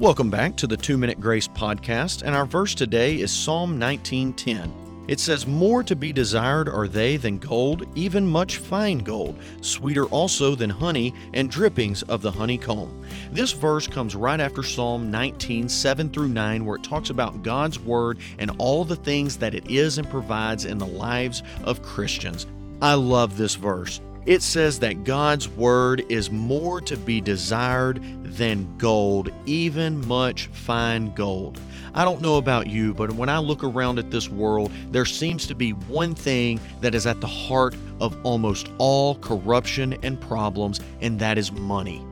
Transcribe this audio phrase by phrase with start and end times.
[0.00, 4.72] Welcome back to the 2 Minute Grace podcast, and our verse today is Psalm 19:10.
[5.06, 10.06] It says, "More to be desired are they than gold, even much fine gold, sweeter
[10.06, 12.88] also than honey and drippings of the honeycomb."
[13.30, 18.18] This verse comes right after Psalm 19:7 through 9, where it talks about God's word
[18.40, 22.46] and all the things that it is and provides in the lives of Christians.
[22.82, 24.00] I love this verse.
[24.26, 31.14] It says that God's word is more to be desired than gold, even much fine
[31.14, 31.60] gold.
[31.92, 35.46] I don't know about you, but when I look around at this world, there seems
[35.48, 40.80] to be one thing that is at the heart of almost all corruption and problems,
[41.02, 42.04] and that is money.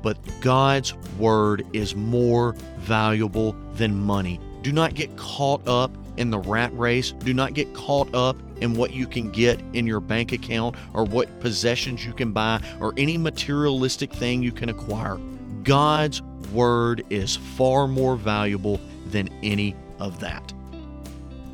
[0.00, 4.40] But God's word is more valuable than money.
[4.62, 7.12] Do not get caught up in the rat race.
[7.12, 11.04] Do not get caught up in what you can get in your bank account or
[11.04, 15.18] what possessions you can buy or any materialistic thing you can acquire.
[15.62, 20.52] God's word is far more valuable than any of that.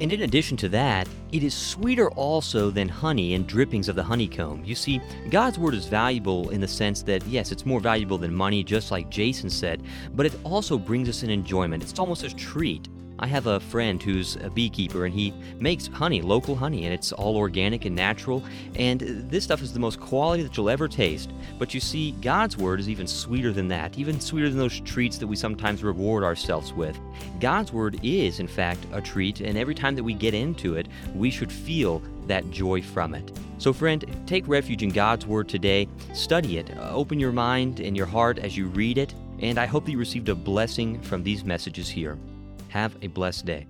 [0.01, 4.03] And in addition to that, it is sweeter also than honey and drippings of the
[4.03, 4.63] honeycomb.
[4.65, 8.33] You see, God's word is valuable in the sense that, yes, it's more valuable than
[8.33, 9.83] money, just like Jason said,
[10.15, 11.83] but it also brings us an enjoyment.
[11.83, 12.89] It's almost a treat.
[13.21, 17.13] I have a friend who's a beekeeper and he makes honey, local honey, and it's
[17.13, 18.45] all organic and natural.
[18.77, 21.31] And this stuff is the most quality that you'll ever taste.
[21.59, 25.19] But you see, God's word is even sweeter than that, even sweeter than those treats
[25.19, 26.99] that we sometimes reward ourselves with.
[27.41, 30.87] God's word is, in fact, a treat, and every time that we get into it,
[31.15, 33.33] we should feel that joy from it.
[33.59, 35.89] So, friend, take refuge in God's word today.
[36.13, 36.71] Study it.
[36.79, 39.13] Open your mind and your heart as you read it.
[39.41, 42.19] And I hope that you received a blessing from these messages here.
[42.69, 43.67] Have a blessed day.